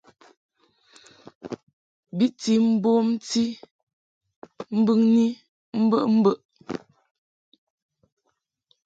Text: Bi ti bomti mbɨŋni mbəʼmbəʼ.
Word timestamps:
Bi 2.17 2.25
ti 2.41 2.53
bomti 2.83 3.43
mbɨŋni 4.77 5.25
mbəʼmbəʼ. 5.83 6.37